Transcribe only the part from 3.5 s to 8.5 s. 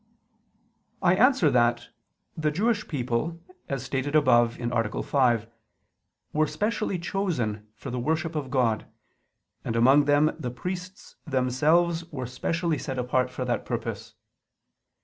as stated above (A. 5), were specially chosen for the worship of